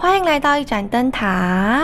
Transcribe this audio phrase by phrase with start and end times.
[0.00, 1.78] 欢迎来到一盏灯塔。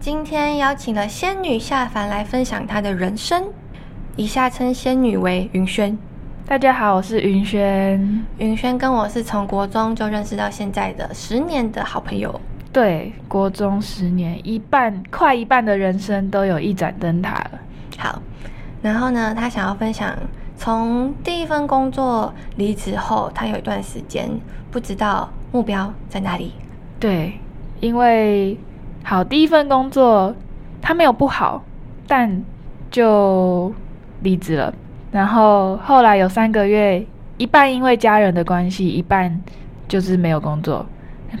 [0.00, 3.44] 今天邀请了仙女下凡来分享她的人生，
[4.16, 5.96] 以下称仙女为云轩。
[6.44, 8.24] 大家好，我是云轩。
[8.38, 12.40] 云轩跟我是从国中就认识到现在的十年的好朋友。
[12.72, 17.50] 对，国中十年，一半快一半的人生都有一盏灯塔了。
[17.96, 18.20] 好，
[18.82, 20.12] 然后呢，他想要分享
[20.56, 24.28] 从第一份工作离职后，他有一段时间
[24.72, 26.52] 不知道目标在哪里。
[27.00, 27.38] 对，
[27.80, 28.58] 因为
[29.02, 30.34] 好第一份工作
[30.82, 31.62] 它没有不好，
[32.06, 32.42] 但
[32.90, 33.72] 就
[34.22, 34.72] 离职了。
[35.10, 37.04] 然后后来有三个月，
[37.36, 39.40] 一半因为家人的关系，一半
[39.86, 40.84] 就是没有工作。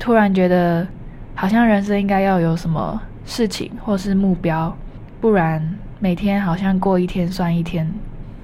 [0.00, 0.86] 突然觉得
[1.34, 4.74] 好像人生应该要有什么事情或是目标，
[5.20, 7.90] 不然每天好像过一天算一天。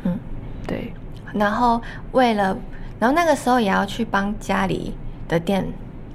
[0.03, 0.19] 嗯，
[0.67, 0.93] 对，
[1.33, 1.81] 然后
[2.13, 2.57] 为了，
[2.99, 4.95] 然后那个时候也要去帮家里
[5.29, 5.65] 的店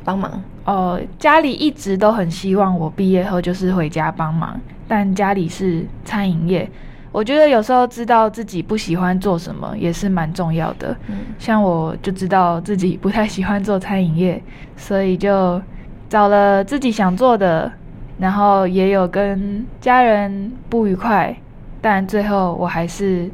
[0.04, 0.42] 帮忙。
[0.66, 6.70] 哦，家里一直都很希望我毕业后就是回家帮忙，但家里是餐饮业，
[7.12, 10.96] 我觉得有时候知道自己不喜欢做什么也是蛮重要的。
[11.08, 14.42] 嗯像我就知道自己不太喜欢做餐饮业，
[14.78, 15.60] 所以就
[16.08, 17.72] 找了自己想做的，
[18.20, 21.36] 然后也有跟家人不愉快，
[21.82, 23.28] 但最后我还是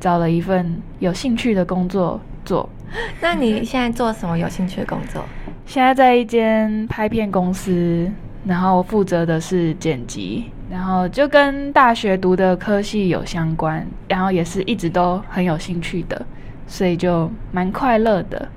[0.00, 2.68] 找了一份有兴趣的工作做。
[3.20, 5.24] 那你现在做什么有兴趣的工作？
[5.66, 8.10] 现在在一间拍片公司，
[8.44, 16.26] 然后负责的是剪辑，然后就跟大学读的科系有相关，然后也是一直都很有兴趣的，
[16.66, 18.48] 所以就蛮快乐的。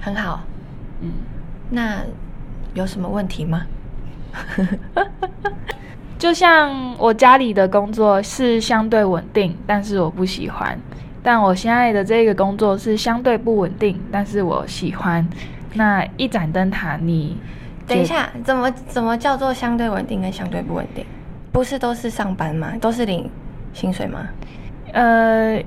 [0.00, 0.40] 很好。
[1.02, 1.10] 嗯，
[1.70, 1.98] 那
[2.72, 3.66] 有什么问题吗？
[6.18, 10.74] 就像我家里的工作是相对稳定，但是我不喜欢；
[11.24, 15.26] 但我现在的这个工作是相对不稳定，但是我喜欢。
[15.76, 17.36] 那一盏灯塔，你
[17.88, 21.04] 觉等一下，怎么怎么叫做相对稳定跟相对不稳定？
[21.50, 22.74] 不是都是上班吗？
[22.80, 23.28] 都是领
[23.72, 24.28] 薪水吗？
[24.92, 25.60] 呃，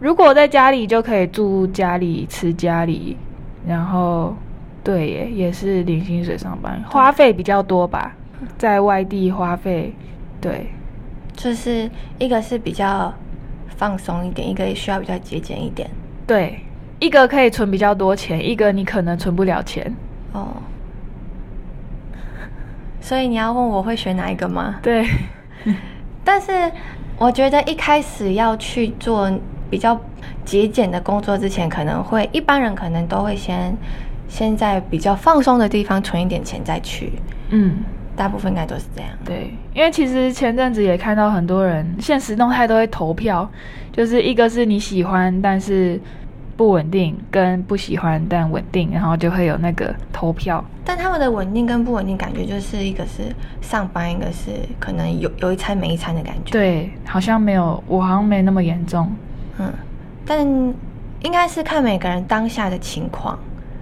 [0.00, 3.16] 如果在家里就可以住家里、吃家里，
[3.64, 4.34] 然后
[4.82, 8.16] 对耶，也是领薪水上班，花费比较多吧，
[8.58, 9.94] 在外地花费，
[10.40, 10.66] 对
[11.36, 13.14] 就是一个是比较
[13.82, 15.90] 放松一点，一个需要比较节俭一点。
[16.24, 16.60] 对，
[17.00, 19.92] 一个可以存比较多钱，一个你可能存不了钱，
[20.32, 20.46] 哦，
[23.00, 24.78] 所以你要问我会选哪一个吗？
[24.80, 25.04] 对，
[26.22, 26.70] 但是
[27.18, 29.28] 我觉得一开始要去做
[29.68, 30.00] 比较
[30.44, 33.76] 节俭的工作之前，可能会一般人可能都会先
[34.28, 37.14] 先在比较放松的地方存一点钱再去，
[37.48, 37.78] 嗯。
[38.16, 39.10] 大部分应该都是这样。
[39.24, 43.48] 对，因为其实前阵子也看到很多人现实动态都会投票，
[43.92, 46.00] 就是一个是你喜欢但是
[46.56, 50.64] 不稳定，跟不喜欢但稳定，然后就会有那个投票。
[50.84, 59.10] 但他们的稳定跟不稳定感觉就是一个是上班，一个是可能有有一餐没一餐的感觉。，对，好像没有，我好像没那么严重。
[59.58, 59.72] 嗯，
[60.26, 60.46] 但
[61.20, 63.38] 应该是看每个人当下的情况。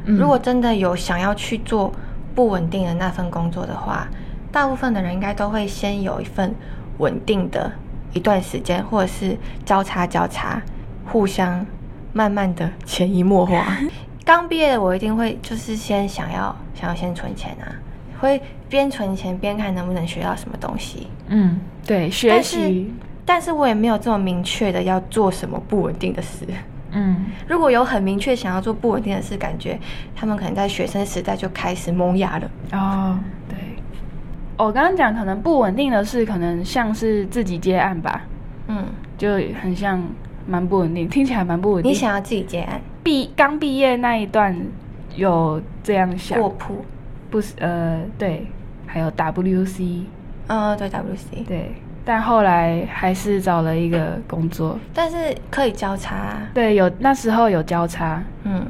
[0.07, 1.93] 嗯如果真的有想要去做
[2.35, 4.09] 不稳定的那份工作的话，
[4.51, 6.55] 大部分的人应该都会先有一份
[6.99, 7.71] 稳定的
[8.13, 10.61] 一段时间，或者是交叉交叉，
[11.07, 11.65] 互相
[12.13, 13.77] 慢慢的潜移默化。
[14.25, 17.67] 刚毕业的我一定会就是先想要想要先存钱啊，
[18.21, 21.09] 会边存钱边看能不能学到什么东西。
[21.27, 22.93] 嗯，对，学习，
[23.25, 26.47] 但是我也没有这么明确的要做什么不稳定的事。
[26.93, 29.79] 嗯，如果有很明确想要做不稳定的事，感觉
[30.15, 32.51] 他们可能在学生时代就开始萌芽了。
[32.73, 33.19] 哦，
[33.49, 33.57] 对。
[34.57, 38.23] 我刚刚讲可能不稳定的事，可能像是自己接案吧，
[38.69, 38.85] 嗯，
[39.17, 39.29] 就
[39.63, 40.03] 很像
[40.47, 41.91] 蛮不稳定，听起来蛮不稳定。
[41.91, 42.81] 你想要自己接案？
[43.03, 44.55] 毕刚毕业那一段
[45.17, 46.85] 有这样想，过铺，
[47.31, 48.47] 不是呃对，
[48.87, 50.03] 还有 WC
[50.49, 51.73] 嗯，对 WC，对，
[52.05, 55.17] 但后来还是找了一个工作，但是
[55.51, 58.67] 可以交叉啊，对，有那时候有交叉，嗯，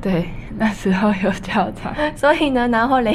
[0.00, 0.28] 对，
[0.58, 3.14] 那时候有交叉， 所以呢，然后嘞，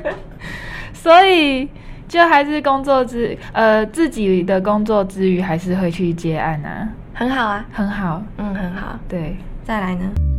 [0.92, 1.68] 所以
[2.08, 8.98] 就还是工作之呃自己的工作之余，还是会去接案啊，很好啊，很好，嗯，很好。
[9.08, 10.37] 对，再来呢？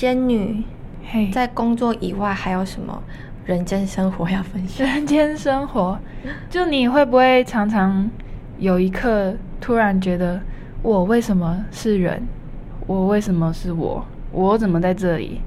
[0.00, 0.64] 仙女
[1.12, 3.02] 嘿，在工作以外还有什么
[3.44, 4.86] 人间生活要分享？
[4.86, 5.98] 人间生活，
[6.48, 8.08] 就你会不会常常
[8.56, 10.40] 有一刻突然觉得，
[10.80, 12.22] 我为什么是人？
[12.86, 14.02] 我为什么是我？
[14.32, 15.42] 我怎么在这里？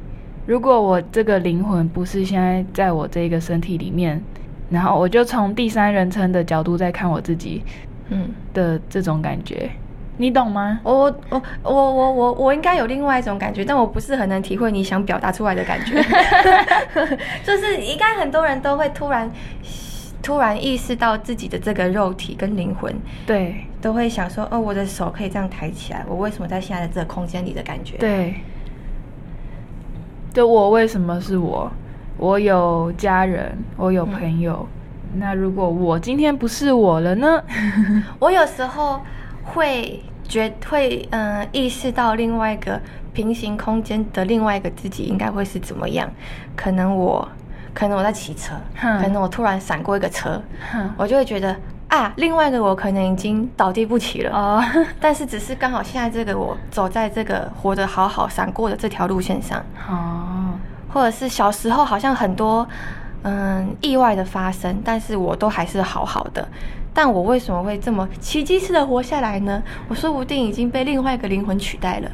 [0.45, 4.21] 如果我这个灵魂不是现在在我这个身体里面，
[4.69, 7.63] 然后我就从第三人称的角度在看我自己
[8.09, 9.71] 嗯，的这种感觉，
[10.17, 10.79] 你懂吗？
[10.83, 10.93] 我
[11.29, 16.01] 我我我我我应该有另外一种感觉，但我不是很能体会你想表达出来的感觉。
[17.43, 19.29] 就是应该很多人都会突然
[20.21, 22.93] 突然意识到自己的这个肉体跟灵魂，
[23.25, 28.35] 对都会想说，哦，我的手可以这样抬起来，我为什么在现在的这个空间里的感觉？，对，
[30.33, 31.71] 就我为什么是我？
[32.17, 34.67] 我有家人，我有朋友。
[35.15, 37.43] 那如果我今天不是我了呢？
[38.19, 39.01] 我有时候
[39.43, 42.79] 会觉会嗯、呃意识到另外一个
[43.13, 46.09] 平行空间的另外一个自己应该会是怎么样，
[46.55, 47.27] 可能我
[47.73, 49.01] 可能我在骑车，哼。
[49.01, 50.41] 可能我突然闪过一个车，
[50.71, 50.89] 哼。
[50.97, 51.55] 我就会觉得
[51.89, 54.35] 啊，另外一个我可能已经倒地不起了。
[54.35, 54.63] 哦，
[54.99, 60.53] 但是只是刚好现在这个我走在这个活得好好闪过的这条路线上，哦，
[60.91, 62.67] 或者是小时候好像很多
[63.23, 66.47] 嗯意外的发生，但是我都还是好好的。
[66.93, 69.61] 但我为什么会这么奇迹似的活下来呢？
[69.87, 72.11] 我说不定已经被另外一个灵魂取代了。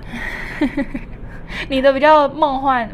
[1.68, 2.88] 你的比较梦幻，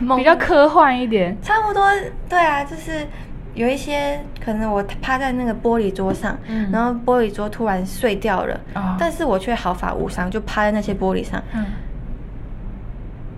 [0.00, 1.36] 不，比较科幻一点。
[1.40, 1.88] 差不多，
[2.28, 3.06] 对啊，就是
[3.54, 11.64] 有一些可能我趴在那个玻璃桌上，嗯然后玻璃桌突然碎掉了，哦但是我却毫发无伤，就趴在那些玻璃上，嗯，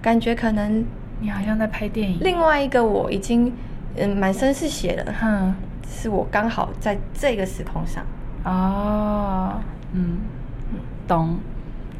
[0.00, 0.84] 感觉可能
[1.20, 2.19] 你好像在拍电影。
[2.20, 3.52] 另外一个我已经
[3.96, 5.54] 嗯满身是血了，
[5.88, 8.05] 是我刚好在这个时空上。
[8.44, 9.61] 哦，
[9.93, 10.19] 嗯，
[11.06, 11.38] 懂。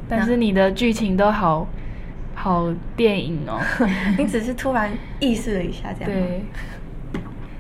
[0.09, 1.67] 但是你的剧情都好
[2.35, 3.61] 好电影哦。
[4.19, 4.91] 你只是突然
[5.21, 6.11] 意识了一下，这样。。
[6.11, 6.45] 对，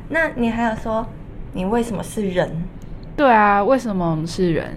[0.08, 1.06] 那你还有说
[1.52, 2.64] 你为什么是人？
[3.16, 4.76] 对啊，为什么我们是人？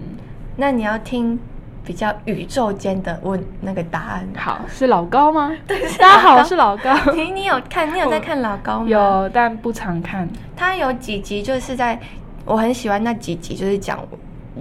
[0.56, 1.38] 那你要听
[1.86, 4.28] 比较宇宙间的问那个答案。
[4.36, 5.52] 好，是老高吗？
[5.68, 6.92] 大家好，我是老高。
[7.14, 7.94] 你你有看？
[7.94, 8.88] 你有在看老高吗？。
[8.88, 10.28] 有，但不常看。
[10.56, 11.98] 他有几集就是在，
[12.44, 14.00] 我很喜欢那几集，就是讲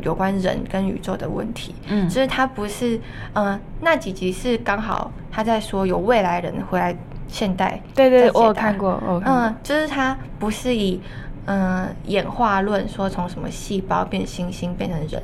[0.01, 1.73] 有关人跟宇宙的问题。
[1.87, 2.99] 嗯就是他不是，
[3.33, 6.95] 嗯、那几集是刚好他在说有未来人回来
[7.27, 7.81] 现代。
[7.95, 9.41] 对对，對我有看过，我有看过。
[9.41, 11.01] 嗯，就是他不是以
[11.45, 15.21] 嗯、演化论说从什么细胞变星星变成人，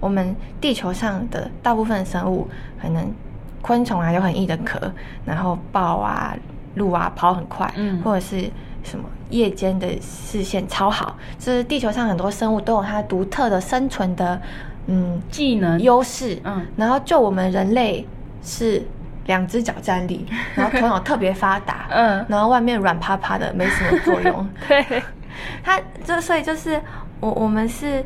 [0.00, 2.48] 我们地球上的大部分生物
[2.80, 3.12] 可能
[3.60, 4.78] 昆虫啊有很硬的壳，
[5.24, 6.36] 然后豹啊、
[6.74, 8.00] 鹿啊跑很快，嗯。
[8.02, 8.48] 或者是
[8.82, 14.40] 什么夜间的视线超好，就是地球上很多生物都有它独特的生存的
[14.86, 15.80] 嗯技能。
[15.80, 16.66] 优势，嗯。
[16.76, 18.06] 然后就我们人类
[18.42, 18.86] 是
[19.26, 22.24] 两只脚站立， 然后头脑特别发达，嗯。
[22.28, 24.46] 然后外面软趴趴的，没什么作用。
[24.68, 25.02] 对，
[25.62, 26.80] 它就所以就是
[27.20, 28.04] 我我们是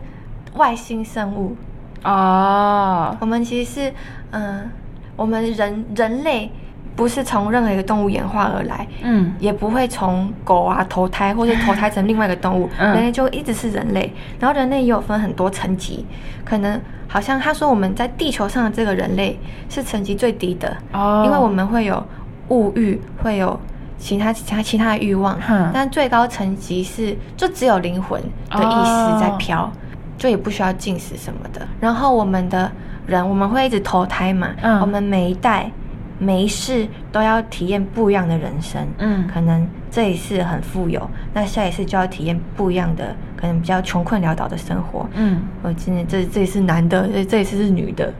[0.54, 1.56] 外星生物，
[2.04, 3.92] 哦，我们其实是
[4.30, 4.70] 嗯、
[5.16, 6.50] 我们人人类
[6.94, 9.32] 不是从任何一个动物演化而来，嗯。
[9.38, 12.92] 也不会从狗啊投胎，或者投胎成另外一个动物，嗯。
[12.94, 14.12] 人类就一直是人类。
[14.40, 16.04] 然后人类也有分很多层级，
[16.44, 22.04] 可能好像他说我们在地球上的这个人类是层级最低的，哦，因为我们会有
[22.48, 23.58] 物欲，会有
[23.98, 29.70] 其他其他其他的欲望，哼但最高层级是就只有灵魂的意识在飘，
[30.16, 31.66] 就也不需要进食什么的。
[31.80, 32.70] 然后我们的
[33.06, 34.80] 人，我们会一直投胎嘛，嗯。
[34.80, 35.70] 我们每一代
[36.18, 39.26] 每一世都要体验不一样的人生，嗯。
[39.26, 45.42] 可能这一世很富有，那下一世就要体验不一样的，可能比较穷困潦倒的生活，嗯。
[45.62, 48.12] 我今年这这一次男的，这这一次是女的。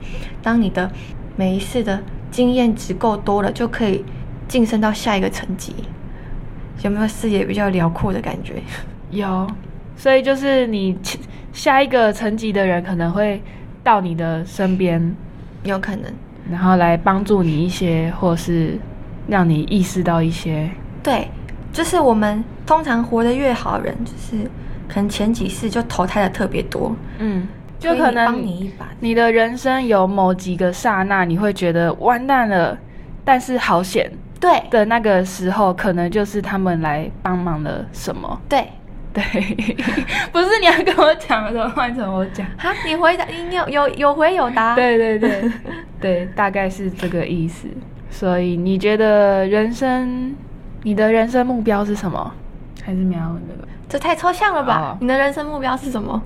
[0.43, 0.91] 当你的
[1.37, 2.01] 每一次的
[2.31, 4.05] 经验值够多了，就可以
[4.49, 5.75] 晋升到下一个层级。
[6.83, 8.55] 有没有视野比较辽阔的感觉？
[9.11, 9.47] 有，
[9.97, 10.97] 所以就是你
[11.53, 13.43] 下一个层级的人可能会
[13.83, 15.15] 到你的身边，
[15.65, 16.05] 有可能，
[16.49, 18.79] 然后来帮助你一些，或是
[19.27, 20.71] 让你意识到一些。
[21.03, 21.27] 对，
[21.73, 24.49] 就是我们通常活得越好的人，就是
[24.89, 27.49] 可能前几世就投胎的特别多，嗯，
[27.81, 28.89] 就可能帮你一把。
[29.01, 32.79] 你的人生有某几个刹那，你会觉得完蛋了，
[33.25, 34.11] 但是好险
[34.41, 38.41] 对的那个时候，可能就是他们来帮忙了什么。
[38.49, 38.67] 对，
[39.13, 39.23] 对，
[40.33, 42.47] 不是你要跟我讲的，怎么换成我讲？
[42.57, 44.75] 哈，你回答，你有有有回有答。
[44.77, 45.51] 对对对
[46.01, 47.69] 对，大概是这个意思。
[48.11, 50.35] 所以你觉得人生，
[50.83, 52.33] 你的人生目标是什么？
[52.83, 53.69] 还是没有那个？
[53.89, 54.99] 这太抽象了吧哦？
[55.01, 56.23] 你的人生目标是什么？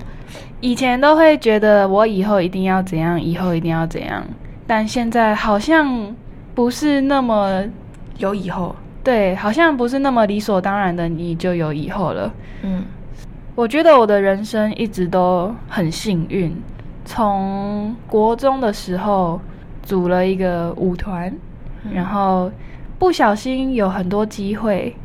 [0.61, 4.23] 以前都会觉得我以后一定要怎样，以后一定要怎样，
[4.65, 6.15] 但现在好像
[6.55, 7.63] 不是那么
[8.17, 8.75] 有以后。
[9.03, 12.33] 对，好像不是那么理所当然的，你就有以后了。
[12.61, 12.85] 嗯
[13.55, 16.55] 我觉得我的人生一直都很幸运，
[17.05, 19.39] 从国中的时候
[19.83, 21.29] 组了一个舞团，
[21.83, 22.49] 嗯然后
[22.97, 24.95] 不小心有很多机会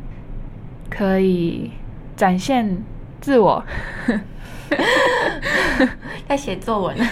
[0.89, 1.69] 可以
[2.15, 2.83] 展现
[3.21, 3.63] 自我，
[6.27, 6.95] 在写作文。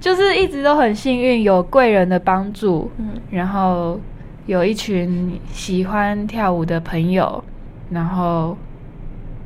[0.00, 3.20] 就是一直都很幸运，有贵人的帮助，嗯。
[3.30, 4.00] 然后
[4.46, 7.44] 有一群喜欢跳舞的朋友，
[7.90, 8.56] 然后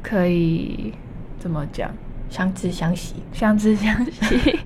[0.00, 0.94] 可以
[1.38, 1.90] 怎么讲，
[2.30, 3.16] 相知相惜。
[3.32, 4.58] 相知相惜，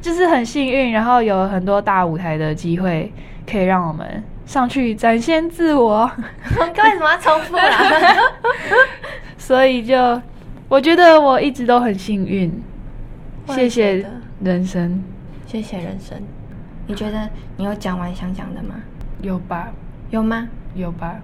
[0.00, 3.10] 就是很幸运，然后有很多大舞台的机会，
[3.50, 6.10] 可以让我们上去展现自我，
[6.58, 7.62] 为什么要重复了？
[9.38, 10.20] 所以就
[10.68, 12.52] 我觉得我一直都很幸运，
[13.46, 14.04] 谢谢
[14.40, 15.02] 人生，
[15.46, 16.16] 谢谢人生。
[16.86, 18.76] 你觉得你有讲完想讲的吗？
[19.20, 19.68] 有吧
[20.10, 20.48] 有吗？
[20.74, 21.16] 有吧，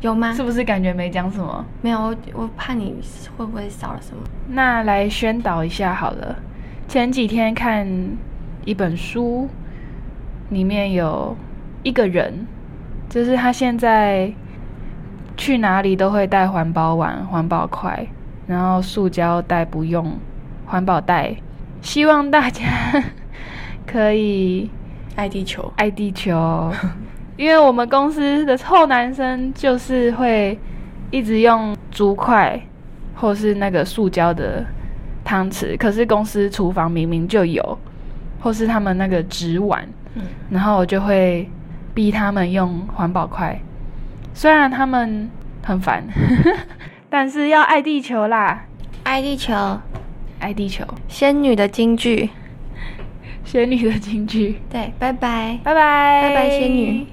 [0.00, 0.32] 有吗？
[0.32, 1.64] 是不是感觉没讲什么？
[1.82, 2.96] 没有，我我怕你
[3.36, 4.22] 会不会少了什么？
[4.48, 6.36] 那来宣导一下好了。
[6.88, 7.86] 前几天看
[8.64, 9.48] 一本书，
[10.48, 11.36] 里面有
[11.82, 12.46] 一个人，
[13.10, 14.32] 就是他现在
[15.36, 18.06] 去哪里都会带环保碗、环保筷，
[18.46, 20.16] 然后塑胶袋不用，
[20.64, 21.36] 环保袋。
[21.82, 22.64] 希望大家
[23.86, 24.70] 可以
[25.16, 25.70] 爱地球。
[25.76, 26.72] 爱地球，
[27.36, 30.58] 因为我们公司的臭男生就是会
[31.10, 32.58] 一直用竹筷
[33.14, 34.64] 或是那个塑胶的
[35.24, 37.78] 汤匙，可是公司厨房明明就有，
[38.40, 41.48] 或是他们那个纸碗，嗯，然后我就会
[41.92, 43.58] 逼他们用环保筷，
[44.32, 45.28] 虽然他们
[45.64, 46.02] 很烦，
[47.10, 48.64] 但是要爱地球啦，
[49.04, 49.52] 爱地球，
[50.42, 52.28] 爱地球，仙女的金句。
[53.46, 55.60] 仙女的金句，对，拜拜。
[55.62, 57.06] 拜拜，拜拜仙女。